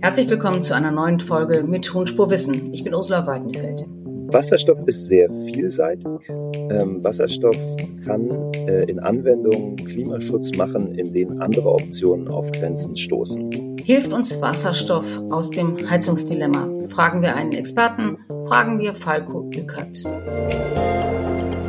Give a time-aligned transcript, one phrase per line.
[0.00, 2.72] Herzlich willkommen zu einer neuen Folge mit Tonspur Wissen.
[2.72, 3.84] Ich bin Ursula Weidenfeld.
[4.30, 6.06] Wasserstoff ist sehr vielseitig.
[6.28, 7.56] Ähm, Wasserstoff
[8.06, 8.28] kann
[8.68, 13.76] äh, in Anwendungen Klimaschutz machen, in denen andere Optionen auf Grenzen stoßen.
[13.82, 16.68] Hilft uns Wasserstoff aus dem Heizungsdilemma?
[16.90, 20.04] Fragen wir einen Experten, fragen wir Falco Lückert.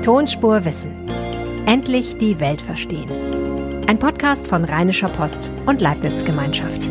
[0.03, 0.91] Tonspur Wissen.
[1.65, 3.09] Endlich die Welt verstehen.
[3.87, 6.87] Ein Podcast von Rheinischer Post und Leibniz Gemeinschaft.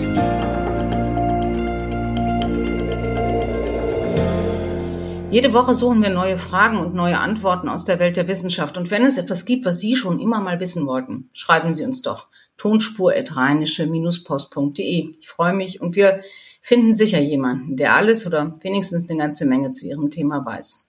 [5.30, 8.78] Jede Woche suchen wir neue Fragen und neue Antworten aus der Welt der Wissenschaft.
[8.78, 12.00] Und wenn es etwas gibt, was Sie schon immer mal wissen wollten, schreiben Sie uns
[12.00, 15.16] doch tonspur-post.de.
[15.20, 16.20] Ich freue mich und wir
[16.62, 20.88] finden sicher jemanden, der alles oder wenigstens eine ganze Menge zu Ihrem Thema weiß.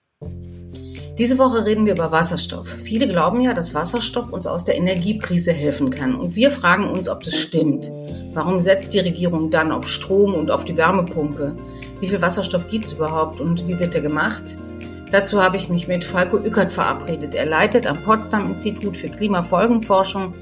[1.18, 2.66] Diese Woche reden wir über Wasserstoff.
[2.82, 6.14] Viele glauben ja, dass Wasserstoff uns aus der Energiekrise helfen kann.
[6.14, 7.92] Und wir fragen uns, ob das stimmt.
[8.32, 11.58] Warum setzt die Regierung dann auf Strom und auf die Wärmepumpe?
[12.00, 14.56] Wie viel Wasserstoff gibt es überhaupt und wie wird er gemacht?
[15.12, 17.34] Dazu habe ich mich mit Falco Ückert verabredet.
[17.34, 20.32] Er leitet am Potsdam Institut für Klimafolgenforschung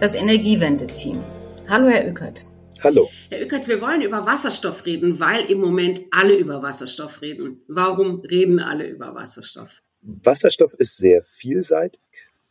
[0.00, 1.22] das Energiewende-Team.
[1.68, 2.42] Hallo, Herr Ückert.
[2.82, 3.08] Hallo.
[3.30, 7.62] Herr Ückert, wir wollen über Wasserstoff reden, weil im Moment alle über Wasserstoff reden.
[7.68, 9.84] Warum reden alle über Wasserstoff?
[10.02, 12.00] Wasserstoff ist sehr vielseitig.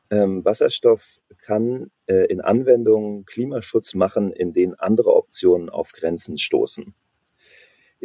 [0.10, 6.96] Ähm, Wasserstoff kann äh, in Anwendungen Klimaschutz machen, in denen andere Optionen auf Grenzen stoßen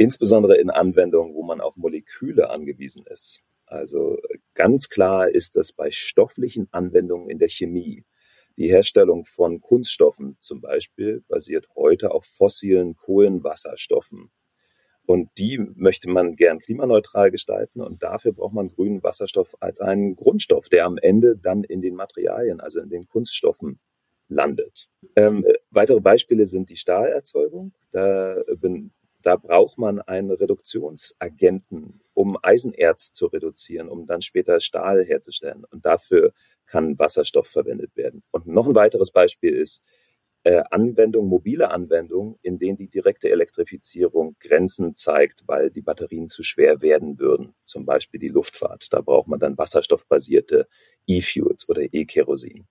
[0.01, 3.43] insbesondere in Anwendungen, wo man auf Moleküle angewiesen ist.
[3.67, 4.19] Also
[4.55, 8.07] ganz klar ist das bei stofflichen Anwendungen in der Chemie.
[8.57, 14.31] Die Herstellung von Kunststoffen zum Beispiel basiert heute auf fossilen Kohlenwasserstoffen.
[15.05, 20.17] Und die möchte man gern klimaneutral gestalten und dafür braucht man grünen Wasserstoff als einen
[20.17, 23.81] Grundstoff, der am Ende dann in den Materialien, also in den Kunststoffen
[24.29, 24.89] landet.
[25.17, 27.75] Ähm, weitere Beispiele sind die Stahlerzeugung.
[27.93, 28.93] Da bin,
[29.23, 35.65] da braucht man einen Reduktionsagenten, um Eisenerz zu reduzieren, um dann später Stahl herzustellen.
[35.71, 36.33] Und dafür
[36.67, 38.23] kann Wasserstoff verwendet werden.
[38.31, 39.85] Und noch ein weiteres Beispiel ist
[40.45, 46.43] äh, Anwendung, mobile Anwendung, in denen die direkte Elektrifizierung Grenzen zeigt, weil die Batterien zu
[46.43, 47.55] schwer werden würden.
[47.65, 48.93] Zum Beispiel die Luftfahrt.
[48.93, 50.67] Da braucht man dann wasserstoffbasierte
[51.07, 52.67] E-Fuels oder E-Kerosin.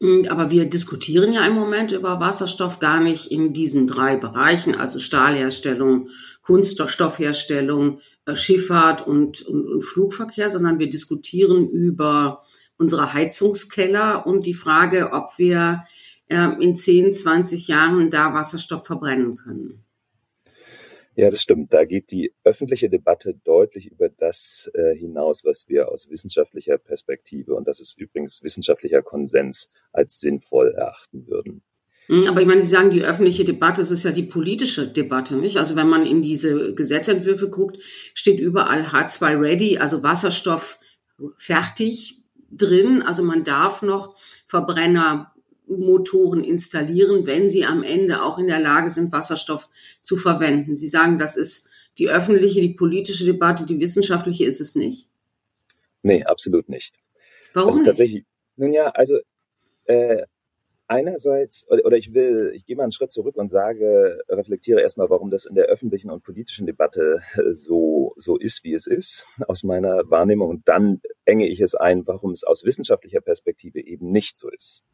[0.00, 4.74] Hm, aber wir diskutieren ja im Moment über Wasserstoff gar nicht in diesen drei Bereichen,
[4.74, 6.08] also Stahlherstellung,
[6.42, 12.42] Kunststoffherstellung, äh, Schifffahrt und, und, und Flugverkehr, sondern wir diskutieren über
[12.78, 15.84] unsere Heizungskeller und die Frage, ob wir
[16.28, 19.84] äh, in 10, 20 Jahren da Wasserstoff verbrennen können.
[21.20, 21.74] Ja, das stimmt.
[21.74, 27.54] Da geht die öffentliche Debatte deutlich über das äh, hinaus, was wir aus wissenschaftlicher Perspektive,
[27.56, 31.60] und das ist übrigens wissenschaftlicher Konsens, als sinnvoll erachten würden.
[32.06, 35.36] Hm, aber ich meine, Sie sagen, die öffentliche Debatte, es ist ja die politische Debatte,
[35.36, 35.58] nicht?
[35.58, 37.76] Also wenn man in diese Gesetzentwürfe guckt,
[38.14, 40.80] steht überall H2 ready, also Wasserstoff
[41.36, 43.02] fertig drin.
[43.02, 44.16] Also man darf noch
[44.46, 45.29] Verbrenner
[45.78, 49.68] Motoren installieren, wenn sie am Ende auch in der Lage sind, Wasserstoff
[50.02, 50.76] zu verwenden.
[50.76, 55.08] Sie sagen, das ist die öffentliche, die politische Debatte, die wissenschaftliche ist es nicht.
[56.02, 56.94] Nee, absolut nicht.
[57.52, 57.88] Warum also nicht?
[57.88, 58.24] Tatsächlich,
[58.56, 59.18] nun ja, also
[59.84, 60.24] äh,
[60.90, 65.08] einerseits, oder, oder ich will, ich gehe mal einen Schritt zurück und sage, reflektiere erstmal,
[65.08, 67.20] warum das in der öffentlichen und politischen Debatte
[67.52, 70.48] so, so ist, wie es ist, aus meiner Wahrnehmung.
[70.48, 74.84] Und dann enge ich es ein, warum es aus wissenschaftlicher Perspektive eben nicht so ist.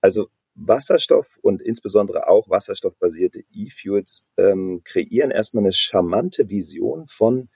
[0.00, 7.48] Also Wasserstoff und insbesondere auch wasserstoffbasierte E-Fuels ähm, kreieren erstmal eine charmante Vision von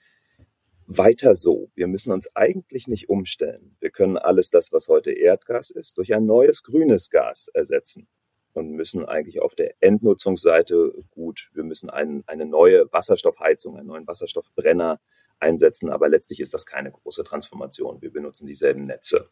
[0.85, 1.69] weiter so.
[1.75, 3.75] Wir müssen uns eigentlich nicht umstellen.
[3.79, 8.07] Wir können alles das, was heute Erdgas ist, durch ein neues grünes Gas ersetzen
[8.53, 14.07] und müssen eigentlich auf der Endnutzungsseite gut, wir müssen ein, eine neue Wasserstoffheizung, einen neuen
[14.07, 14.99] Wasserstoffbrenner
[15.39, 18.01] einsetzen, aber letztlich ist das keine große Transformation.
[18.01, 19.29] Wir benutzen dieselben Netze.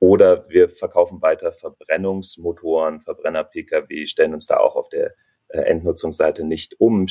[0.00, 5.14] Oder wir verkaufen weiter Verbrennungsmotoren, Verbrenner-Pkw, stellen uns da auch auf der
[5.48, 7.06] äh, Endnutzungsseite nicht um,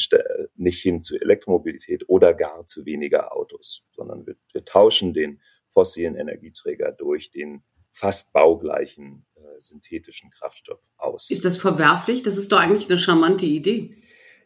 [0.56, 6.15] nicht hin zu Elektromobilität oder gar zu weniger Autos, sondern wir, wir tauschen den fossilen
[6.15, 11.30] Energieträger durch den fast baugleichen äh, synthetischen Kraftstoff aus.
[11.30, 12.24] Ist das verwerflich?
[12.24, 13.97] Das ist doch eigentlich eine charmante Idee.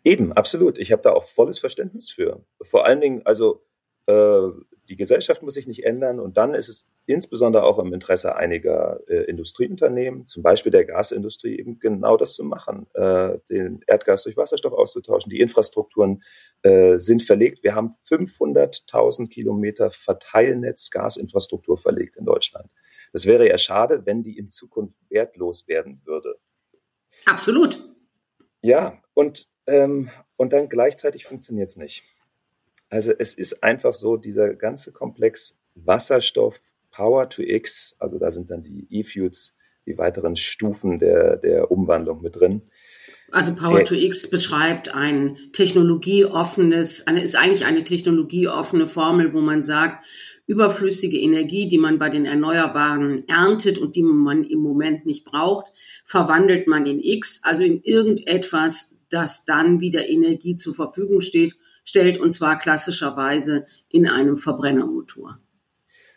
[0.03, 0.77] Eben, absolut.
[0.79, 2.45] Ich habe da auch volles Verständnis für.
[2.61, 3.65] Vor allen Dingen, also
[4.07, 4.49] äh,
[4.89, 8.99] die Gesellschaft muss sich nicht ändern und dann ist es insbesondere auch im Interesse einiger
[9.07, 14.37] äh, Industrieunternehmen, zum Beispiel der Gasindustrie, eben genau das zu machen, äh, den Erdgas durch
[14.37, 15.29] Wasserstoff auszutauschen.
[15.29, 16.23] Die Infrastrukturen
[16.61, 17.63] äh, sind verlegt.
[17.63, 22.69] Wir haben 500.000 Kilometer Verteilnetz Gasinfrastruktur verlegt in Deutschland.
[23.11, 26.35] Das wäre ja schade, wenn die in Zukunft wertlos werden würde.
[27.25, 27.89] Absolut.
[28.61, 32.03] Ja, und ähm, und dann gleichzeitig funktioniert es nicht.
[32.89, 36.59] Also es ist einfach so, dieser ganze Komplex Wasserstoff,
[36.93, 39.55] Power to X, also da sind dann die E-Fuels,
[39.85, 42.61] die weiteren Stufen der, der Umwandlung mit drin.
[43.31, 49.63] Also Power to X beschreibt ein technologieoffenes, eine, ist eigentlich eine technologieoffene Formel, wo man
[49.63, 50.05] sagt,
[50.45, 55.71] überflüssige Energie, die man bei den Erneuerbaren erntet und die man im Moment nicht braucht,
[56.05, 61.55] verwandelt man in X, also in irgendetwas, das dann wieder Energie zur Verfügung steht,
[61.85, 65.39] stellt, und zwar klassischerweise in einem Verbrennermotor.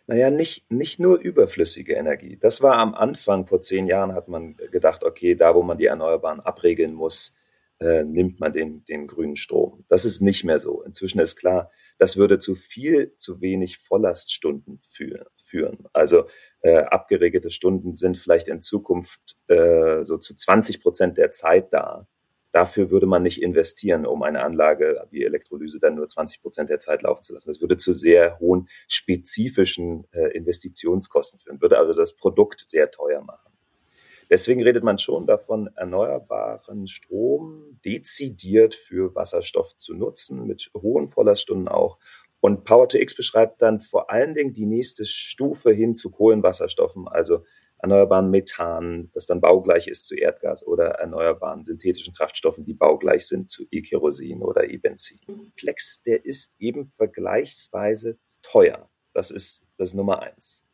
[0.08, 2.36] Naja, nicht, nicht nur überflüssige Energie.
[2.40, 5.86] Das war am Anfang, vor zehn Jahren hat man gedacht, okay, da wo man die
[5.86, 7.36] Erneuerbaren abregeln muss,
[7.80, 9.84] äh, nimmt man den, den grünen Strom.
[9.88, 10.82] Das ist nicht mehr so.
[10.82, 15.86] Inzwischen ist klar, das würde zu viel, zu wenig Volllaststunden führen.
[15.92, 16.26] Also
[16.60, 22.06] äh, abgeregelte Stunden sind vielleicht in Zukunft äh, so zu 20 Prozent der Zeit da.
[22.56, 26.80] Dafür würde man nicht investieren, um eine Anlage wie Elektrolyse dann nur 20 Prozent der
[26.80, 27.50] Zeit laufen zu lassen.
[27.50, 33.20] Das würde zu sehr hohen spezifischen äh, Investitionskosten führen, würde also das Produkt sehr teuer
[33.20, 33.52] machen.
[34.30, 41.68] Deswegen redet man schon davon, erneuerbaren Strom dezidiert für Wasserstoff zu nutzen, mit hohen Volllaststunden
[41.68, 41.98] auch.
[42.40, 47.06] Und Power to X beschreibt dann vor allen Dingen die nächste Stufe hin zu Kohlenwasserstoffen,
[47.06, 47.44] also
[47.78, 53.48] erneuerbaren Methan, das dann baugleich ist zu Erdgas oder erneuerbaren synthetischen Kraftstoffen, die baugleich sind
[53.48, 55.20] zu E-Kerosin oder E-Benzin.
[55.26, 58.88] Komplex, der ist eben vergleichsweise teuer.
[59.12, 60.64] Das ist das Nummer eins.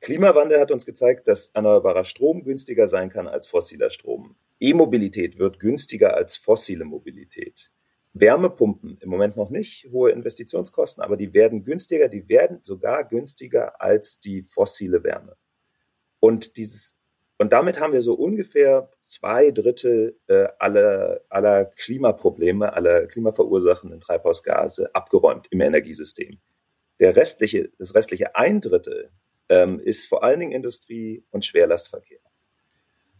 [0.00, 4.36] Klimawandel hat uns gezeigt, dass erneuerbarer Strom günstiger sein kann als fossiler Strom.
[4.60, 7.70] E-Mobilität wird günstiger als fossile Mobilität.
[8.12, 13.80] Wärmepumpen im Moment noch nicht, hohe Investitionskosten, aber die werden günstiger, die werden sogar günstiger
[13.80, 15.36] als die fossile Wärme.
[16.20, 16.96] Und dieses,
[17.38, 24.94] und damit haben wir so ungefähr zwei Drittel äh, aller, aller Klimaprobleme, aller klimaverursachenden Treibhausgase
[24.94, 26.38] abgeräumt im Energiesystem.
[27.00, 29.10] Der restliche, das restliche ein Drittel
[29.48, 32.20] ähm, ist vor allen Dingen Industrie und Schwerlastverkehr.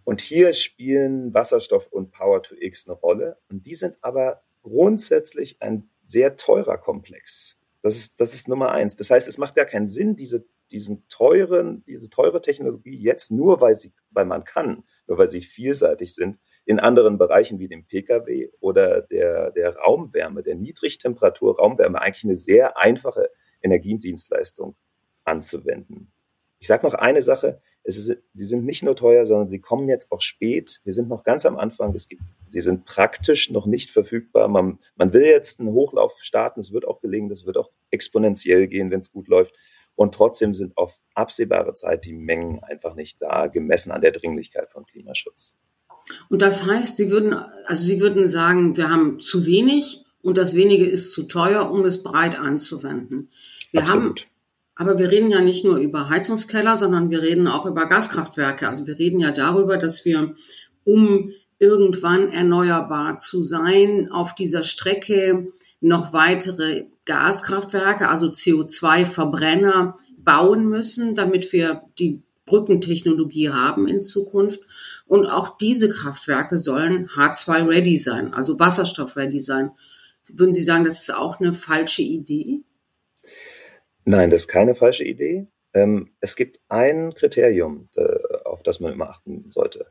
[0.04, 3.38] Und hier spielen Wasserstoff und Power to X eine Rolle.
[3.50, 7.60] Und die sind aber grundsätzlich ein sehr teurer Komplex.
[7.82, 8.96] Das ist, das ist Nummer eins.
[8.96, 13.60] Das heißt, es macht ja keinen Sinn, diese diesen teuren, diese teure Technologie jetzt nur,
[13.60, 17.86] weil sie, weil man kann, nur weil sie vielseitig sind, in anderen Bereichen wie dem
[17.86, 23.30] Pkw oder der, der Raumwärme, der Niedrigtemperatur-Raumwärme eigentlich eine sehr einfache
[23.62, 24.76] Energiedienstleistung
[25.24, 26.12] anzuwenden.
[26.58, 29.88] Ich sage noch eine Sache, es ist, sie sind nicht nur teuer, sondern sie kommen
[29.88, 30.80] jetzt auch spät.
[30.84, 31.94] Wir sind noch ganz am Anfang.
[31.94, 34.46] Es gibt, sie sind praktisch noch nicht verfügbar.
[34.48, 36.60] Man, man will jetzt einen Hochlauf starten.
[36.60, 37.30] Es wird auch gelingen.
[37.30, 39.54] Das wird auch exponentiell gehen, wenn es gut läuft.
[39.98, 44.70] Und trotzdem sind auf absehbare Zeit die Mengen einfach nicht da, gemessen an der Dringlichkeit
[44.70, 45.56] von Klimaschutz.
[46.28, 47.34] Und das heißt, Sie würden,
[47.66, 51.84] also Sie würden sagen, wir haben zu wenig und das wenige ist zu teuer, um
[51.84, 53.32] es breit anzuwenden.
[53.72, 54.20] Wir Absolut.
[54.20, 54.30] haben,
[54.76, 58.68] aber wir reden ja nicht nur über Heizungskeller, sondern wir reden auch über Gaskraftwerke.
[58.68, 60.36] Also wir reden ja darüber, dass wir,
[60.84, 71.14] um irgendwann erneuerbar zu sein, auf dieser Strecke noch weitere Gaskraftwerke, also CO2-Verbrenner bauen müssen,
[71.14, 74.60] damit wir die Brückentechnologie haben in Zukunft.
[75.06, 79.70] Und auch diese Kraftwerke sollen H2-ready sein, also Wasserstoff-ready sein.
[80.30, 82.60] Würden Sie sagen, das ist auch eine falsche Idee?
[84.04, 85.46] Nein, das ist keine falsche Idee.
[85.74, 87.88] Ähm, es gibt ein Kriterium,
[88.44, 89.86] auf das man immer achten sollte.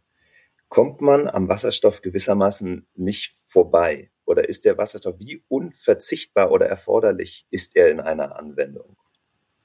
[0.70, 4.12] Kommt man am Wasserstoff gewissermaßen nicht vorbei?
[4.28, 8.98] Oder ist der Wasserstoff, wie unverzichtbar oder erforderlich ist er in einer Anwendung?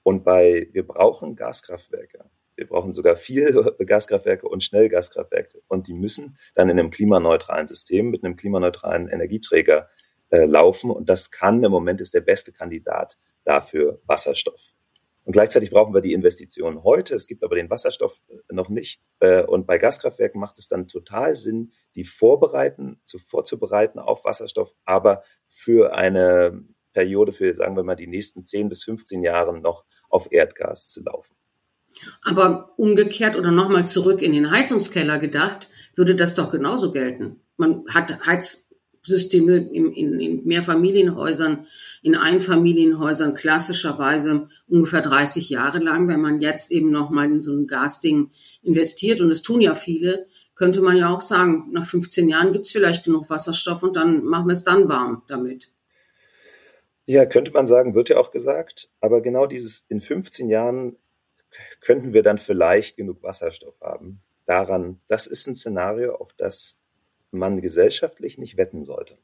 [0.04, 2.30] Und bei, wir brauchen Gaskraftwerke.
[2.54, 5.62] Wir brauchen sogar viel Gaskraftwerke und Schnellgaskraftwerke.
[5.66, 9.88] Und die müssen dann in einem klimaneutralen System mit einem klimaneutralen Energieträger
[10.30, 10.92] äh, laufen.
[10.92, 14.71] Und das kann im Moment ist der beste Kandidat dafür Wasserstoff.
[15.24, 17.14] Und gleichzeitig brauchen wir die Investitionen heute.
[17.14, 19.00] Es gibt aber den Wasserstoff äh, noch nicht.
[19.20, 24.74] Äh, und bei Gaskraftwerken macht es dann total Sinn, die vorbereiten, zu, vorzubereiten auf Wasserstoff,
[24.84, 29.84] aber für eine Periode, für, sagen wir mal, die nächsten 10 bis 15 Jahre noch
[30.08, 31.34] auf Erdgas zu laufen.
[32.22, 37.40] Aber umgekehrt oder nochmal zurück in den Heizungskeller gedacht, würde das doch genauso gelten.
[37.56, 38.70] Man hat Heiz,
[39.04, 41.66] Systeme in, in, in Mehrfamilienhäusern,
[42.02, 46.08] in Einfamilienhäusern klassischerweise ungefähr 30 Jahre lang.
[46.08, 48.30] Wenn man jetzt eben nochmal in so ein Gasding
[48.62, 52.66] investiert, und das tun ja viele, könnte man ja auch sagen, nach 15 Jahren gibt
[52.66, 55.72] es vielleicht genug Wasserstoff und dann machen wir es dann warm damit.
[57.04, 58.90] Ja, könnte man sagen, wird ja auch gesagt.
[59.00, 60.96] Aber genau dieses in 15 Jahren
[61.80, 64.22] könnten wir dann vielleicht genug Wasserstoff haben.
[64.46, 66.78] Daran, das ist ein Szenario, auf das
[67.32, 69.18] man gesellschaftlich nicht wetten sollte.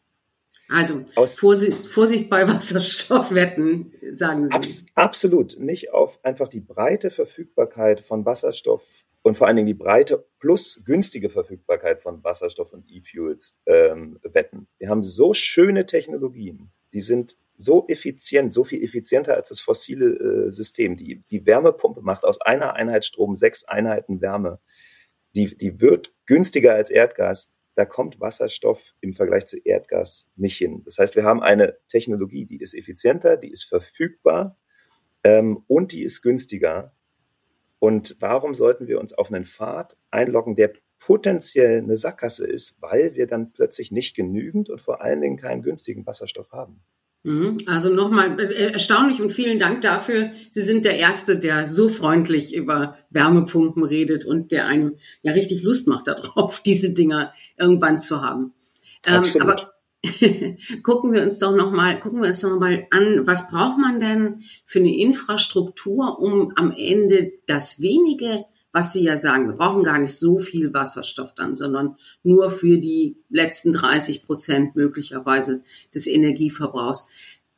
[0.68, 4.54] Also Aus, Vorsicht, Vorsicht bei Wasserstoffwetten, sagen Sie.
[4.54, 5.58] Abs absolut.
[5.58, 10.82] Nicht auf einfach die breite Verfügbarkeit von Wasserstoff und vor allen Dingen die breite plus
[10.84, 14.68] günstige Verfügbarkeit von Wasserstoff und E-Fuels ähm, wetten.
[14.78, 20.46] Wir haben so schöne Technologien, die sind so effizient, so viel effizienter als das fossile
[20.46, 20.96] äh, System.
[20.96, 24.60] Die, die Wärmepumpe macht aus einer Einheit Strom sechs Einheiten Wärme.
[25.34, 27.52] Die, die wird günstiger als Erdgas.
[27.78, 30.82] Da kommt Wasserstoff im Vergleich zu Erdgas nicht hin.
[30.84, 34.58] Das heißt, wir haben eine Technologie, die ist effizienter, die ist verfügbar
[35.22, 36.92] ähm, und die ist günstiger.
[37.78, 43.14] Und warum sollten wir uns auf einen Pfad einloggen, der potenziell eine Sackgasse ist, weil
[43.14, 46.80] wir dann plötzlich nicht genügend und vor allen Dingen keinen günstigen Wasserstoff haben?
[47.24, 47.58] Mhm.
[47.66, 50.30] Also nochmal äh, erstaunlich und vielen Dank dafür.
[50.50, 55.62] Sie sind der Erste, der so freundlich über Wärmepumpen redet und der einem ja richtig
[55.62, 58.54] Lust macht darauf, diese Dinger irgendwann zu haben.
[59.06, 59.72] Ähm, aber
[60.84, 64.42] gucken wir uns doch nochmal, gucken wir uns doch nochmal an, was braucht man denn
[64.64, 68.44] für eine Infrastruktur, um am Ende das wenige
[68.78, 72.78] was Sie ja sagen, wir brauchen gar nicht so viel Wasserstoff dann, sondern nur für
[72.78, 77.08] die letzten 30 Prozent möglicherweise des Energieverbrauchs.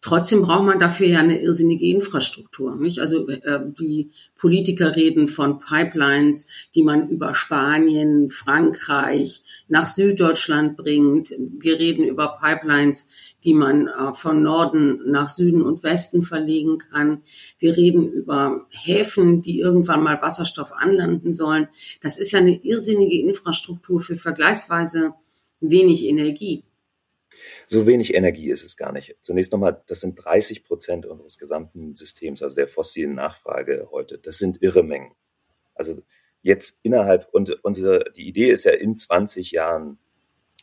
[0.02, 3.00] Trotzdem braucht man dafür ja eine irrsinnige Infrastruktur, nicht?
[3.00, 11.34] Also äh, die Politiker reden von Pipelines, die man über Spanien, Frankreich nach Süddeutschland bringt.
[11.38, 13.10] Wir reden über Pipelines,
[13.44, 17.20] die man äh, von Norden nach Süden und Westen verlegen kann.
[17.58, 21.68] Wir reden über Häfen, die irgendwann mal Wasserstoff anlanden sollen.
[22.00, 25.12] Das ist ja eine irrsinnige Infrastruktur für vergleichsweise
[25.60, 26.64] wenig Energie.
[27.72, 29.14] So wenig Energie ist es gar nicht.
[29.20, 34.18] Zunächst nochmal, das sind 30 Prozent unseres gesamten Systems, also der fossilen Nachfrage heute.
[34.18, 35.12] Das sind irre Mengen.
[35.76, 36.02] Also
[36.42, 40.00] jetzt innerhalb, und unsere, die Idee ist ja in 20 Jahren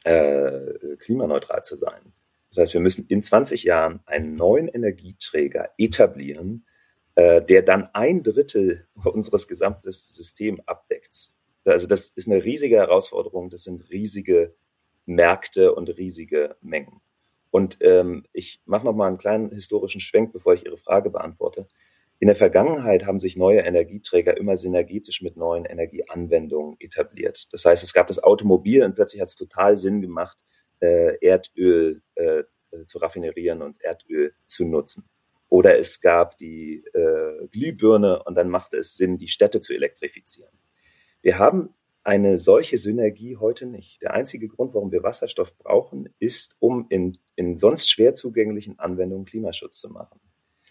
[0.03, 2.11] äh, klimaneutral zu sein.
[2.49, 6.65] Das heißt, wir müssen in 20 Jahren einen neuen Energieträger etablieren,
[7.15, 11.15] äh, der dann ein Drittel unseres gesamten Systems abdeckt.
[11.63, 14.55] Also das ist eine riesige Herausforderung, das sind riesige
[15.07, 17.01] Märkte und riesige Mengen.
[17.49, 21.67] Und ähm, ich mache noch mal einen kleinen historischen Schwenk, bevor ich Ihre Frage beantworte.
[22.19, 27.47] In der Vergangenheit haben sich neue Energieträger immer synergetisch mit neuen Energieanwendungen etabliert.
[27.53, 30.37] Das heißt, es gab das Automobil und plötzlich hat es total Sinn gemacht,
[30.79, 32.43] äh, Erdöl äh,
[32.85, 35.07] zu raffinerieren und Erdöl zu nutzen.
[35.49, 40.51] Oder es gab die äh, Glühbirne und dann machte es Sinn, die Städte zu elektrifizieren.
[41.21, 41.73] Wir haben
[42.07, 44.01] eine solche Synergie heute nicht.
[44.01, 49.25] Der einzige Grund, warum wir Wasserstoff brauchen, ist, um in, in sonst schwer zugänglichen Anwendungen
[49.25, 50.21] Klimaschutz zu machen.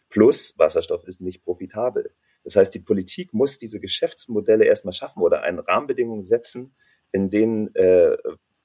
[0.09, 2.14] Plus, Wasserstoff ist nicht profitabel.
[2.43, 6.75] Das heißt, die Politik muss diese Geschäftsmodelle erstmal schaffen oder eine Rahmenbedingung setzen,
[7.12, 8.16] in denen äh,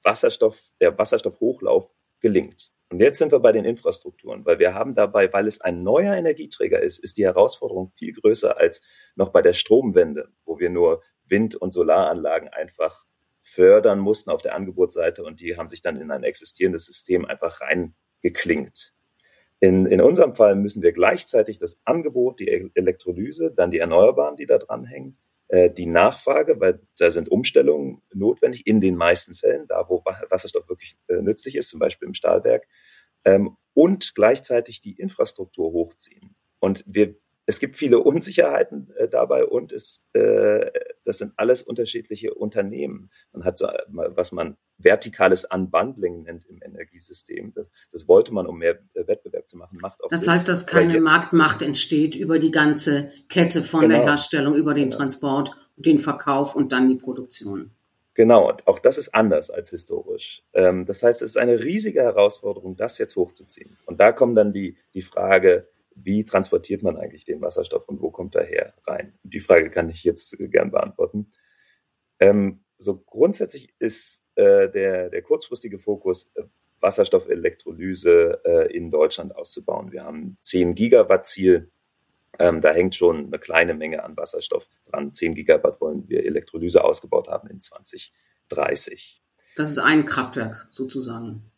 [0.02, 2.70] Wasserstoff, der Wasserstoffhochlauf gelingt.
[2.88, 6.14] Und jetzt sind wir bei den Infrastrukturen, weil wir haben dabei, weil es ein neuer
[6.14, 8.80] Energieträger ist, ist die Herausforderung viel größer als
[9.14, 13.06] noch bei der Stromwende, wo wir nur Wind- und Solaranlagen einfach
[13.42, 17.60] fördern mussten auf der Angebotsseite und die haben sich dann in ein existierendes System einfach
[17.60, 18.94] reingeklingt.
[19.60, 24.46] In, in unserem Fall müssen wir gleichzeitig das Angebot, die Elektrolyse, dann die Erneuerbaren, die
[24.46, 29.88] da dranhängen, äh, die Nachfrage, weil da sind Umstellungen notwendig in den meisten Fällen, da
[29.88, 32.66] wo Wasserstoff wirklich äh, nützlich ist, zum Beispiel im Stahlwerk,
[33.24, 36.34] ähm, und gleichzeitig die Infrastruktur hochziehen.
[36.58, 37.14] Und wir
[37.46, 40.70] es gibt viele Unsicherheiten äh, dabei und es, äh,
[41.04, 43.10] das sind alles unterschiedliche Unternehmen.
[43.32, 47.52] Man hat so, was man vertikales Unbundling nennt im Energiesystem.
[47.54, 50.32] Das, das wollte man, um mehr äh, Wettbewerb zu machen, macht auch Das Sinn.
[50.32, 53.96] heißt, dass keine Marktmacht entsteht über die ganze Kette von genau.
[53.96, 54.92] der Herstellung, über den.
[54.92, 57.72] Transport, den Verkauf und dann die Produktion.
[58.14, 60.42] Genau, und auch das ist anders als historisch.
[60.52, 63.78] Ähm, das heißt, es ist eine riesige Herausforderung, das jetzt hochzuziehen.
[63.86, 68.10] Und da kommt dann die, die Frage, wie transportiert man eigentlich den Wasserstoff und wo
[68.10, 69.18] kommt er her rein?
[69.22, 71.32] Die Frage kann ich jetzt gern beantworten.
[72.20, 76.42] Ähm, so grundsätzlich ist äh, der, der kurzfristige Fokus, äh,
[76.80, 79.92] Wasserstoffelektrolyse äh, in Deutschland auszubauen.
[79.92, 81.70] Wir haben 10 Gigawatt Ziel.
[82.38, 85.14] Ähm, da hängt schon eine kleine Menge an Wasserstoff dran.
[85.14, 89.22] 10 Gigawatt wollen wir Elektrolyse ausgebaut haben in 2030.
[89.54, 91.51] Das ist ein Kraftwerk sozusagen.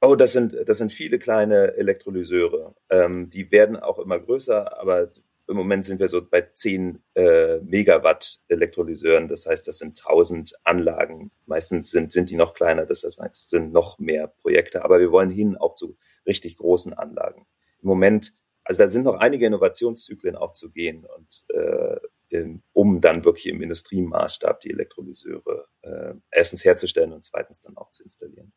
[0.00, 2.74] Oh, das sind, das sind viele kleine Elektrolyseure.
[2.90, 5.10] Ähm, die werden auch immer größer, aber
[5.46, 9.28] im Moment sind wir so bei 10 äh, Megawatt Elektrolyseuren.
[9.28, 11.30] Das heißt, das sind 1000 Anlagen.
[11.46, 12.86] Meistens sind, sind die noch kleiner.
[12.86, 14.84] Das heißt, es sind noch mehr Projekte.
[14.84, 15.96] Aber wir wollen hin auch zu
[16.26, 17.46] richtig großen Anlagen.
[17.82, 18.32] Im Moment,
[18.64, 21.98] also da sind noch einige Innovationszyklen auch zu gehen und äh,
[22.30, 27.90] in, um dann wirklich im Industriemaßstab die Elektrolyseure äh, erstens herzustellen und zweitens dann auch
[27.90, 28.52] zu installieren.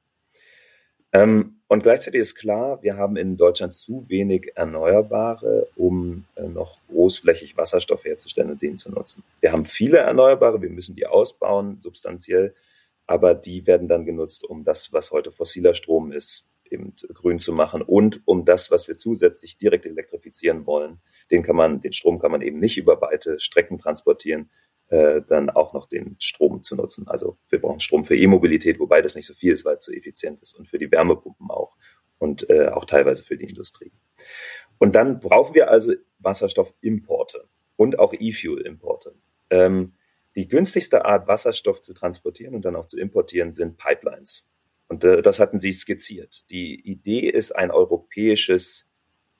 [1.13, 6.79] Ähm, und gleichzeitig ist klar, wir haben in Deutschland zu wenig Erneuerbare, um äh, noch
[6.87, 9.23] großflächig Wasserstoff herzustellen und den zu nutzen.
[9.41, 12.55] Wir haben viele Erneuerbare, wir müssen die ausbauen, substanziell,
[13.05, 17.53] aber die werden dann genutzt, um das, was heute fossiler Strom ist, eben grün zu
[17.53, 20.99] machen und um das, was wir zusätzlich direkt elektrifizieren wollen,
[21.31, 24.49] den kann man, den Strom kann man eben nicht über weite Strecken transportieren,
[24.89, 27.07] äh, dann auch noch den Strom zu nutzen.
[27.07, 29.91] Also wir brauchen Strom für E-Mobilität, wobei das nicht so viel ist, weil es so
[29.91, 31.75] effizient ist und für die Wärmepumpen auch
[32.19, 33.91] und äh, auch teilweise für die Industrie.
[34.79, 39.15] Und dann brauchen wir also Wasserstoffimporte und auch E-Fuel-Importe.
[39.49, 39.93] Ähm,
[40.35, 44.47] die günstigste Art, Wasserstoff zu transportieren und dann auch zu importieren, sind Pipelines.
[44.87, 46.49] Und äh, das hatten Sie skizziert.
[46.51, 48.86] Die Idee ist ein europäisches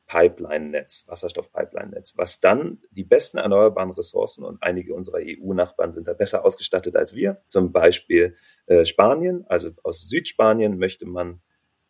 [0.07, 6.45] Pipeline-Netz, Wasserstoff-Pipeline-Netz, was dann die besten erneuerbaren Ressourcen und einige unserer EU-Nachbarn sind da besser
[6.45, 7.41] ausgestattet als wir.
[7.47, 8.35] Zum Beispiel
[8.67, 11.41] äh, Spanien, also aus Südspanien möchte man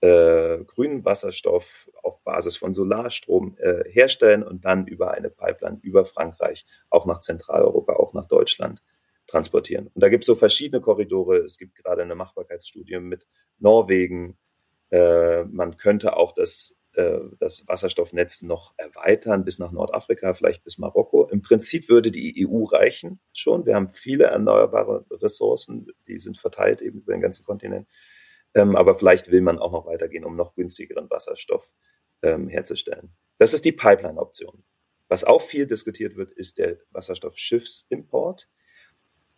[0.01, 6.05] äh, grünen Wasserstoff auf Basis von Solarstrom äh, herstellen und dann über eine Pipeline über
[6.05, 8.83] Frankreich auch nach Zentraleuropa, auch nach Deutschland
[9.27, 9.87] transportieren.
[9.93, 11.37] Und da gibt es so verschiedene Korridore.
[11.37, 13.27] Es gibt gerade eine Machbarkeitsstudie mit
[13.59, 14.37] Norwegen.
[14.89, 20.79] Äh, man könnte auch das äh, das Wasserstoffnetz noch erweitern bis nach Nordafrika, vielleicht bis
[20.79, 21.27] Marokko.
[21.29, 23.67] Im Prinzip würde die EU reichen schon.
[23.67, 27.87] Wir haben viele erneuerbare Ressourcen, die sind verteilt eben über den ganzen Kontinent.
[28.55, 31.71] Ähm, aber vielleicht will man auch noch weitergehen, um noch günstigeren Wasserstoff
[32.23, 33.13] ähm, herzustellen.
[33.37, 34.63] Das ist die Pipeline-Option.
[35.07, 38.49] Was auch viel diskutiert wird, ist der Wasserstoffschiffsimport.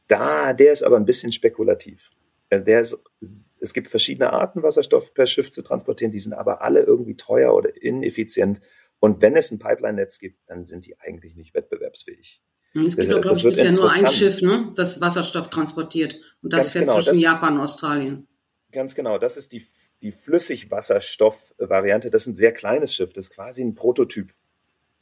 [0.07, 2.09] Da, der ist aber ein bisschen spekulativ.
[2.51, 6.81] Der ist, es gibt verschiedene Arten, Wasserstoff per Schiff zu transportieren, die sind aber alle
[6.81, 8.59] irgendwie teuer oder ineffizient.
[8.99, 12.41] Und wenn es ein Pipeline-Netz gibt, dann sind die eigentlich nicht wettbewerbsfähig.
[12.73, 16.19] Hm, es gibt doch, glaube ich, bisher nur ein Schiff, ne, das Wasserstoff transportiert.
[16.41, 18.27] Und das Ganz fährt genau, zwischen das, Japan und Australien.
[18.71, 19.65] Ganz genau, das ist die,
[20.01, 22.09] die Flüssigwasserstoff-Variante.
[22.11, 24.33] Das ist ein sehr kleines Schiff, das ist quasi ein Prototyp.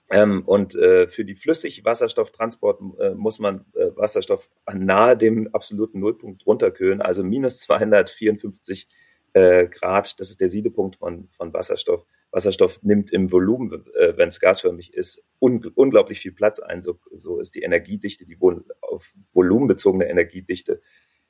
[0.09, 6.45] Ähm, und äh, für die Flüssigwasserstofftransport äh, muss man äh, Wasserstoff nahe dem absoluten Nullpunkt
[6.45, 8.87] runterkühlen, also minus 254
[9.33, 10.19] äh, Grad.
[10.19, 12.05] Das ist der Siedepunkt von, von Wasserstoff.
[12.31, 16.81] Wasserstoff nimmt im Volumen, äh, wenn es gasförmig ist, un unglaublich viel Platz ein.
[16.81, 20.81] So, so ist die Energiedichte, die Vol auf Volumen bezogene Energiedichte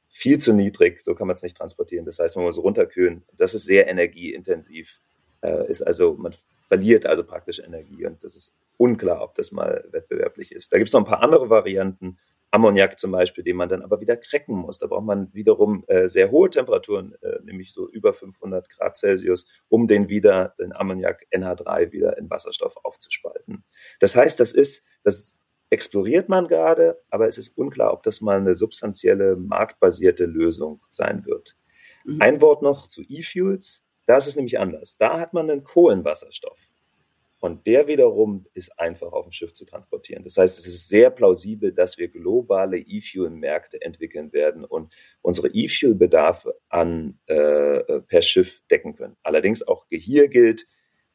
[0.10, 1.00] viel zu niedrig.
[1.02, 2.06] So kann man es nicht transportieren.
[2.06, 3.24] Das heißt, man muss runterkühlen.
[3.36, 5.02] Das ist sehr energieintensiv.
[5.42, 9.88] Äh, ist also, man verliert also praktisch Energie und das ist unklar, ob das mal
[9.92, 10.72] wettbewerblich ist.
[10.72, 12.18] Da gibt es noch ein paar andere Varianten,
[12.52, 14.80] Ammoniak zum Beispiel, den man dann aber wieder krecken muss.
[14.80, 19.48] Da braucht man wiederum äh, sehr hohe Temperaturen, äh, nämlich so über 500 Grad Celsius,
[19.68, 23.64] um den wieder, den Ammoniak NH3 wieder in Wasserstoff aufzuspalten.
[24.00, 25.38] Das heißt, das ist, das
[25.70, 31.26] exploriert man gerade, aber es ist unklar, ob das mal eine substanzielle marktbasierte Lösung sein
[31.26, 31.58] wird.
[32.06, 32.22] Mhm.
[32.22, 33.84] Ein Wort noch zu E-Fuels.
[34.06, 34.98] Da ist es nämlich anders.
[34.98, 36.72] Da hat man einen Kohlenwasserstoff.
[37.40, 40.24] Und der wiederum ist einfach auf dem Schiff zu transportieren.
[40.24, 46.60] Das heißt, es ist sehr plausibel, dass wir globale E-Fuel-Märkte entwickeln werden und unsere E-Fuel-Bedarfe
[46.70, 49.18] an äh, per Schiff decken können.
[49.22, 50.68] Allerdings auch hier gilt,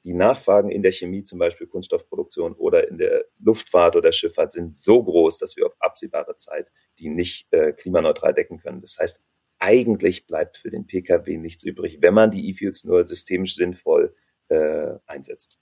[0.04, 4.74] die Nachfragen in der Chemie, zum Beispiel Kunststoffproduktion oder in der Luftfahrt oder Schifffahrt, sind
[4.74, 8.80] so groß, dass wir auf absehbare Zeit die nicht äh, klimaneutral decken können.
[8.80, 9.24] Das heißt,
[9.58, 14.14] eigentlich bleibt für den Pkw nichts übrig, wenn man die E-Fuels nur systemisch sinnvoll
[14.48, 15.60] äh, einsetzt.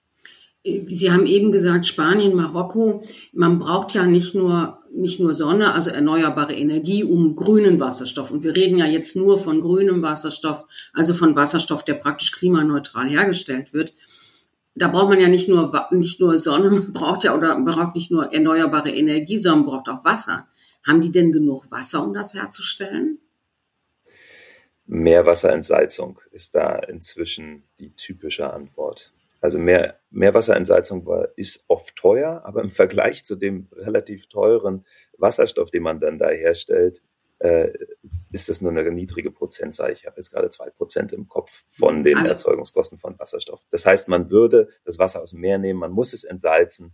[0.64, 3.03] Sie haben eben gesagt, Spanien, Marokko.
[3.33, 8.31] Man braucht ja nicht nur, nicht nur Sonne, also erneuerbare Energie, um grünen Wasserstoff.
[8.31, 13.09] Und wir reden ja jetzt nur von grünem Wasserstoff, also von Wasserstoff, der praktisch klimaneutral
[13.09, 13.92] hergestellt wird.
[14.75, 17.94] Da braucht man ja nicht nur, nicht nur Sonne, man braucht ja oder man braucht
[17.94, 20.46] nicht nur erneuerbare Energie, sondern braucht auch Wasser.
[20.87, 23.18] Haben die denn genug Wasser, um das herzustellen?
[24.87, 29.12] Meerwasserentsalzung ist da inzwischen die typische Antwort.
[29.40, 34.85] Also mehr, Meerwasserentsalzung war, ist oft teuer, aber im Vergleich zu dem relativ teuren
[35.16, 37.03] Wasserstoff, den man dann da herstellt,
[37.38, 37.72] äh,
[38.03, 39.92] ist das nur eine niedrige Prozentzahl.
[39.92, 42.33] Ich habe jetzt gerade zwei Prozent im Kopf von den also.
[42.33, 43.64] Erzeugungskosten von Wasserstoff.
[43.70, 46.92] Das heißt, man würde das Wasser aus dem Meer nehmen, man muss es entsalzen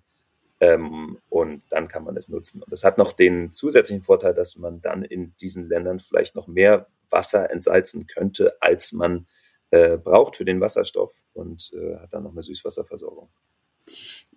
[0.61, 2.62] ähm, und dann kann man es nutzen.
[2.62, 6.46] Und das hat noch den zusätzlichen Vorteil, dass man dann in diesen Ländern vielleicht noch
[6.46, 9.26] mehr Wasser entsalzen könnte, als man
[9.70, 13.29] äh, braucht für den Wasserstoff und äh, hat dann noch eine Süßwasserversorgung.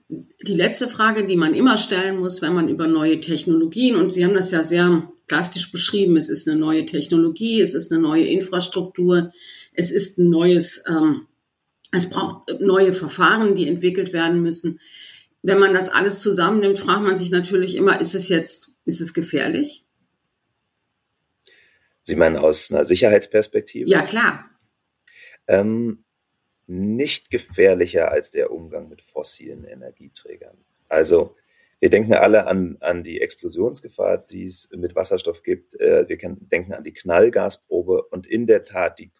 [0.09, 4.25] Die letzte Frage, die man immer stellen muss, wenn man über neue Technologien, und Sie
[4.25, 8.25] haben das ja sehr plastisch beschrieben, es ist eine neue Technologie, es ist eine neue
[8.25, 9.31] Infrastruktur,
[9.73, 11.27] es ist ein neues, ähm,
[11.91, 14.79] es braucht neue Verfahren, die entwickelt werden müssen.
[15.41, 19.13] Wenn man das alles zusammennimmt, fragt man sich natürlich immer, ist es jetzt, ist es
[19.13, 19.85] gefährlich?
[22.01, 23.87] Sie meinen aus einer Sicherheitsperspektive?
[23.87, 24.49] Ja, klar.
[25.47, 26.03] Ähm,
[26.69, 30.57] nicht gefährlicher als der Umgang mit fossilen Energieträgern.
[30.87, 31.35] Also
[31.79, 35.79] wir denken alle an, an die Explosionsgefahr, die es mit Wasserstoff gibt.
[35.79, 38.03] Äh, wir denken an die Knallgasprobe.
[38.03, 39.11] Und in der Tat, die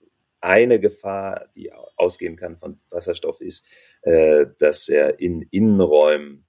[0.41, 3.67] eine Gefahr, die ausgehen kann von Wasserstoff, ist,
[4.01, 6.45] äh, dass er in Innenräumen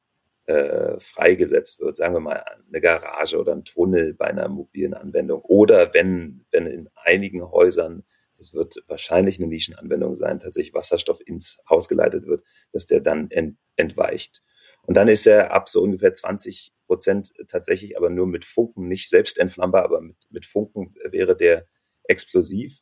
[0.47, 5.43] äh, freigesetzt wird, sagen wir mal eine Garage oder ein Tunnel bei einer mobilen Anwendung
[5.43, 8.05] oder wenn, wenn in einigen Häusern,
[8.41, 13.31] das wird wahrscheinlich eine Nischenanwendung sein, tatsächlich Wasserstoff ins Haus geleitet wird, dass der dann
[13.31, 14.43] ent, entweicht.
[14.83, 19.11] Und dann ist er ab so ungefähr 20 Prozent tatsächlich aber nur mit Funken, nicht
[19.11, 21.67] selbst entflammbar, aber mit, mit Funken wäre der
[22.05, 22.81] explosiv.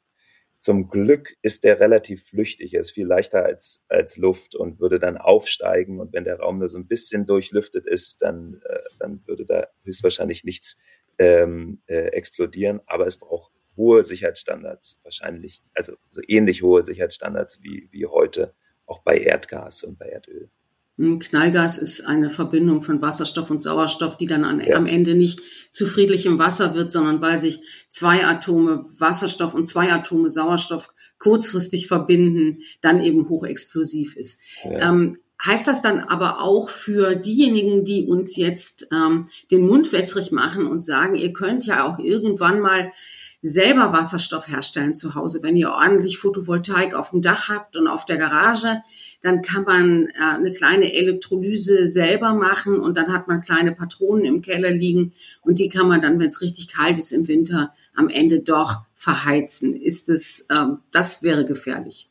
[0.58, 2.74] Zum Glück ist der relativ flüchtig.
[2.74, 6.00] Er ist viel leichter als, als Luft und würde dann aufsteigen.
[6.00, 9.66] Und wenn der Raum nur so ein bisschen durchlüftet ist, dann, äh, dann würde da
[9.82, 10.80] höchstwahrscheinlich nichts
[11.18, 12.80] ähm, äh, explodieren.
[12.86, 19.02] Aber es braucht hohe Sicherheitsstandards, wahrscheinlich, also so ähnlich hohe Sicherheitsstandards wie, wie heute, auch
[19.02, 20.50] bei Erdgas und bei Erdöl.
[20.98, 24.76] Knallgas ist eine Verbindung von Wasserstoff und Sauerstoff, die dann an, ja.
[24.76, 29.92] am Ende nicht zu friedlichem Wasser wird, sondern weil sich zwei Atome Wasserstoff und zwei
[29.92, 34.40] Atome Sauerstoff kurzfristig verbinden, dann eben hochexplosiv ist.
[34.64, 34.90] Ja.
[34.90, 40.32] Ähm, heißt das dann aber auch für diejenigen, die uns jetzt ähm, den Mund wässrig
[40.32, 42.90] machen und sagen, ihr könnt ja auch irgendwann mal
[43.40, 45.42] selber Wasserstoff herstellen zu Hause.
[45.42, 48.82] Wenn ihr ordentlich Photovoltaik auf dem Dach habt und auf der Garage,
[49.22, 54.24] dann kann man äh, eine kleine Elektrolyse selber machen und dann hat man kleine Patronen
[54.24, 57.72] im Keller liegen und die kann man dann, wenn es richtig kalt ist im Winter,
[57.94, 59.76] am Ende doch verheizen.
[59.76, 62.10] Ist es, ähm, das wäre gefährlich.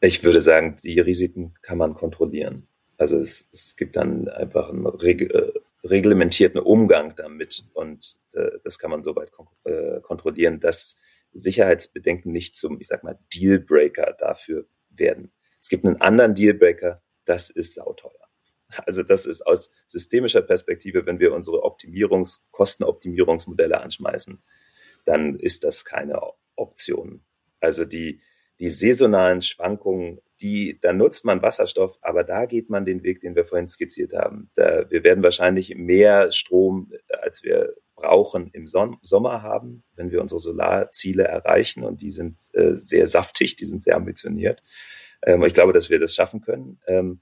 [0.00, 2.66] Ich würde sagen, die Risiken kann man kontrollieren.
[2.98, 5.52] Also es, es gibt dann einfach ein äh,
[5.90, 7.64] reglementierten Umgang damit.
[7.74, 10.96] Und äh, das kann man soweit kon äh, kontrollieren, dass
[11.32, 15.32] Sicherheitsbedenken nicht zum, ich sag mal, Dealbreaker dafür werden.
[15.60, 18.12] Es gibt einen anderen Dealbreaker, das ist sauteuer.
[18.84, 24.42] Also das ist aus systemischer Perspektive, wenn wir unsere Optimierungs-, Kostenoptimierungsmodelle anschmeißen,
[25.04, 26.20] dann ist das keine
[26.56, 27.24] Option.
[27.60, 28.20] Also die,
[28.58, 33.34] die saisonalen Schwankungen die, da nutzt man Wasserstoff, aber da geht man den Weg, den
[33.34, 34.50] wir vorhin skizziert haben.
[34.54, 40.10] Da, wir werden wahrscheinlich mehr Strom, äh, als wir brauchen, im Son Sommer haben, wenn
[40.10, 44.62] wir unsere Solarziele erreichen und die sind äh, sehr saftig, die sind sehr ambitioniert.
[45.22, 46.80] Ähm, ich glaube, dass wir das schaffen können.
[46.86, 47.20] Ähm,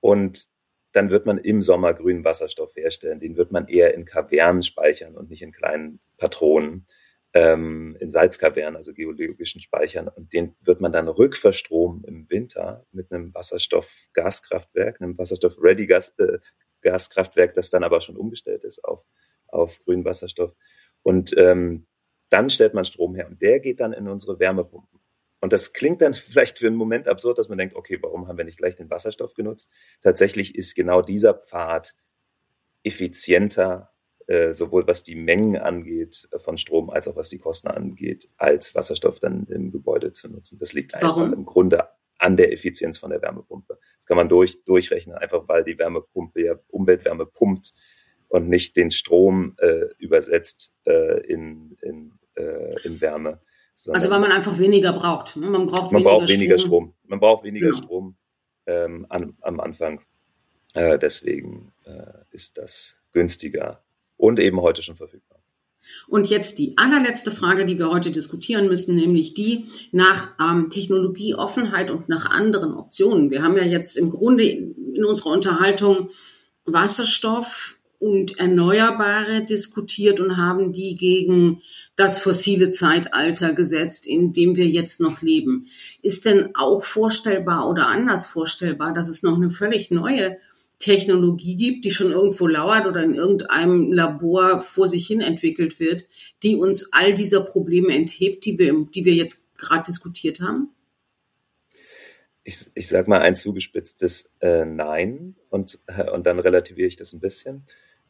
[0.00, 0.46] und
[0.92, 3.18] dann wird man im Sommer grünen Wasserstoff herstellen.
[3.18, 6.86] Den wird man eher in Kavernen speichern und nicht in kleinen Patronen
[7.34, 10.06] ähm, in Salzkavernen, also geologischen Speichern.
[10.08, 17.70] Und den wird man dann rückverstromen im Winter mit einem Wasserstoff-Gaskraftwerk, einem Wasserstoff-Ready-Gaskraftwerk, -Gas das
[17.70, 19.04] dann aber schon umgestellt ist auf,
[19.48, 20.54] auf grünen Wasserstoff.
[21.02, 21.88] Und ähm,
[22.30, 25.00] dann stellt man Strom her und der geht dann in unsere Wärmepumpen.
[25.40, 28.38] Und das klingt dann vielleicht für einen Moment absurd, dass man denkt, okay, warum haben
[28.38, 29.72] wir nicht gleich den Wasserstoff genutzt?
[30.02, 31.96] Tatsächlich ist genau dieser Pfad
[32.84, 33.93] effizienter äh,
[34.52, 38.74] sowohl was die Mengen angeht äh, von Strom als auch was die Kosten angeht, als
[38.74, 40.58] Wasserstoff dann im Gebäude zu nutzen.
[40.58, 41.32] Das liegt einfach Warum?
[41.32, 43.78] im Grunde an der Effizienz von der Wärmepumpe.
[43.98, 47.74] Das kann man durch, durchrechnen, einfach weil die Wärmepumpe ja Umweltwärme pumpt
[48.28, 53.40] und nicht den Strom äh, übersetzt äh, in, in, äh, in Wärme.
[53.88, 55.36] Also weil man einfach weniger braucht.
[55.36, 55.48] Ne?
[55.50, 56.84] Man braucht, man weniger, braucht weniger Strom.
[56.84, 56.94] Strom.
[57.04, 57.78] Man braucht weniger genau.
[57.78, 58.16] Strom
[58.66, 60.00] ähm, an, am Anfang.
[60.74, 63.83] Äh, deswegen äh, ist das günstiger
[64.24, 65.40] und eben heute schon verfügbar.
[66.08, 71.90] Und jetzt die allerletzte Frage, die wir heute diskutieren müssen, nämlich die nach ähm, Technologieoffenheit
[71.90, 73.30] und nach anderen Optionen.
[73.30, 76.10] Wir haben ja jetzt im Grunde in unserer Unterhaltung
[76.64, 81.62] Wasserstoff und Erneuerbare diskutiert und haben die gegen
[81.96, 85.66] das fossile Zeitalter gesetzt, in dem wir jetzt noch leben.
[86.02, 90.36] Ist denn auch vorstellbar oder anders vorstellbar, dass es noch eine völlig neue
[90.84, 96.06] Technologie gibt, die schon irgendwo lauert oder in irgendeinem Labor vor sich hin entwickelt wird,
[96.42, 100.68] die uns all dieser Probleme enthebt, die wir, die wir jetzt gerade diskutiert haben?
[102.42, 107.14] Ich, ich sage mal ein zugespitztes äh, Nein und, äh, und dann relativiere ich das
[107.14, 107.64] ein bisschen.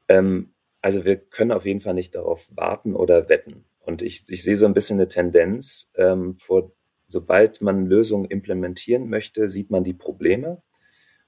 [0.08, 3.66] Ähm, also wir können auf jeden Fall nicht darauf warten oder wetten.
[3.82, 6.72] Und ich, ich sehe so ein bisschen eine Tendenz, ähm, vor,
[7.06, 10.60] sobald man Lösungen implementieren möchte, sieht man die Probleme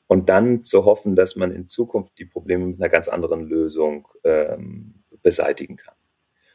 [0.07, 4.09] und dann zu hoffen, dass man in Zukunft die Probleme mit einer ganz anderen Lösung
[4.25, 5.95] ähm, beseitigen kann.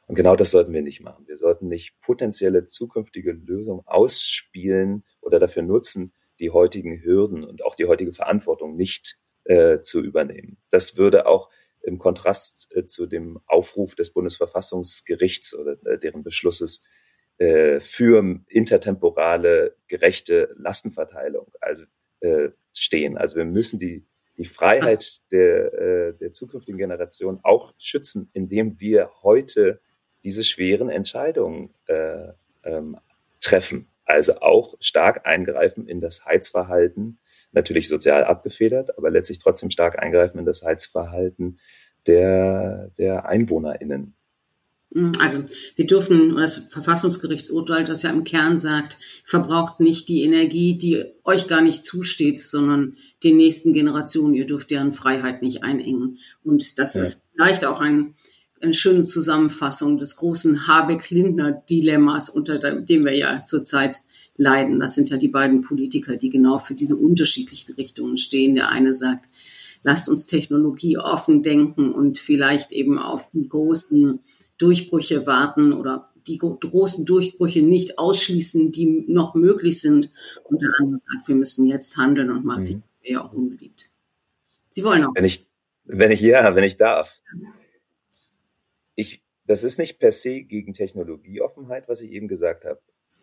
[0.07, 1.27] Und genau das sollten wir nicht machen.
[1.27, 7.75] Wir sollten nicht potenzielle zukünftige Lösungen ausspielen oder dafür nutzen, die heutigen Hürden und auch
[7.75, 10.57] die heutige Verantwortung nicht äh, zu übernehmen.
[10.69, 11.49] Das würde auch
[11.81, 16.83] im Kontrast äh, zu dem Aufruf des Bundesverfassungsgerichts oder äh, deren Beschlusses
[17.37, 21.85] äh, für intertemporale gerechte Lastenverteilung also
[22.19, 22.49] äh,
[22.82, 23.17] stehen.
[23.17, 24.06] Also wir müssen die
[24.38, 29.82] die Freiheit der, äh, der zukünftigen Generation auch schützen, indem wir heute
[30.24, 32.30] diese schweren Entscheidungen äh,
[32.63, 32.98] ähm,
[33.39, 33.88] treffen.
[34.06, 37.20] Also auch stark eingreifen in das Heizverhalten,
[37.52, 41.60] natürlich sozial abgefedert, aber letztlich trotzdem stark eingreifen in das Heizverhalten
[42.08, 44.15] der, der EinwohnerInnen.
[44.93, 45.43] Mm, also
[45.75, 51.47] wir dürfen, das Verfassungsgerichtsurteil, das ja im Kern sagt, verbraucht nicht die Energie, die euch
[51.47, 54.34] gar nicht zusteht, sondern den nächsten Generationen.
[54.34, 56.19] Ihr dürft deren Freiheit nicht einengen.
[56.43, 57.04] Und das ja.
[57.04, 58.15] ist vielleicht auch ein,
[58.62, 63.97] eine schöne Zusammenfassung des großen Habeck-Lindner-Dilemmas, unter dem wir ja zurzeit
[64.38, 64.80] leiden.
[64.80, 68.56] Das sind ja die beiden Politiker, die genau für diese unterschiedlichen Richtungen stehen.
[68.56, 69.25] Der eine sagt,
[69.84, 74.19] lasst uns Technologie offen denken und vielleicht eben auf die großen
[74.62, 80.12] Durchbrüche warten oder die großen Durchbrüche nicht ausschließen, die noch möglich sind.
[80.43, 82.63] Und der andere sagt, wir müssen jetzt handeln und macht mhm.
[82.63, 83.89] sich ja auch unbeliebt.
[84.69, 85.15] Sie wollen auch.
[85.15, 85.47] Wenn ich,
[85.84, 87.21] wenn ich, ja, wenn ich darf.
[88.95, 92.80] Ich, das ist nicht per se gegen Technologieoffenheit, was ich eben gesagt habe.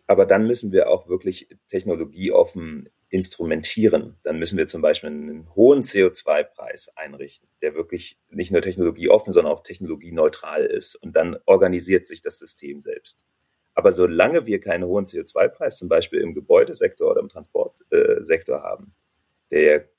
[0.07, 4.17] Aber dann müssen wir auch wirklich technologieoffen instrumentieren.
[4.23, 9.53] Dann müssen wir zum Beispiel einen hohen CO2-Preis einrichten, der wirklich nicht nur technologieoffen, sondern
[9.53, 10.95] auch technologieneutral ist.
[10.95, 13.25] Und dann organisiert sich das System selbst.
[13.73, 18.93] Aber solange wir keinen hohen CO2-Preis zum Beispiel im Gebäudesektor oder im Transportsektor haben,
[19.51, 19.89] der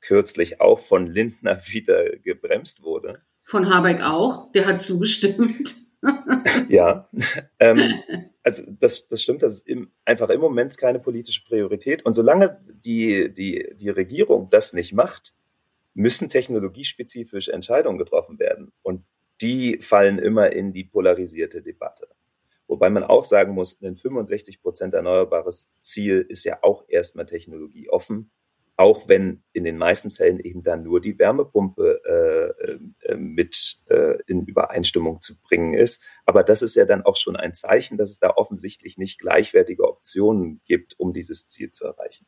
[0.00, 3.20] kürzlich auch von Lindner wieder gebremst wurde.
[3.44, 5.89] Von Habeck auch, der hat zugestimmt.
[6.68, 7.08] Ja,
[7.58, 7.80] ähm,
[8.42, 12.04] also das, das stimmt, das ist im, einfach im Moment keine politische Priorität.
[12.04, 15.34] Und solange die, die, die Regierung das nicht macht,
[15.94, 18.72] müssen technologiespezifisch Entscheidungen getroffen werden.
[18.82, 19.04] Und
[19.40, 22.08] die fallen immer in die polarisierte Debatte.
[22.66, 28.30] Wobei man auch sagen muss, ein 65 Prozent erneuerbares Ziel ist ja auch erstmal technologieoffen
[28.80, 34.14] auch wenn in den meisten Fällen eben dann nur die Wärmepumpe äh, äh, mit äh,
[34.26, 36.02] in Übereinstimmung zu bringen ist.
[36.24, 39.86] Aber das ist ja dann auch schon ein Zeichen, dass es da offensichtlich nicht gleichwertige
[39.86, 42.24] Optionen gibt, um dieses Ziel zu erreichen.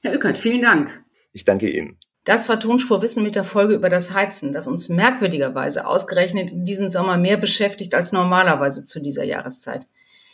[0.00, 1.04] Herr Ückert, vielen Dank.
[1.32, 1.98] Ich danke Ihnen.
[2.24, 6.88] Das war Tonspurwissen mit der Folge über das Heizen, das uns merkwürdigerweise ausgerechnet in diesem
[6.88, 9.84] Sommer mehr beschäftigt als normalerweise zu dieser Jahreszeit.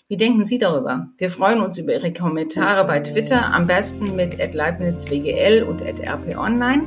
[0.07, 1.09] Wie denken Sie darüber?
[1.17, 6.83] Wir freuen uns über Ihre Kommentare bei Twitter, am besten mit @leibnizwgl und @rponline.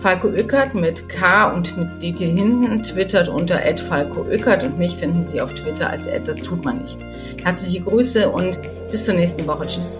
[0.00, 5.24] Falco Ückert mit K und mit DT hinten twittert unter Falco Ückert und mich finden
[5.24, 6.98] Sie auf Twitter als das tut man nicht.
[7.42, 9.66] Herzliche Grüße und bis zur nächsten Woche.
[9.66, 9.98] Tschüss.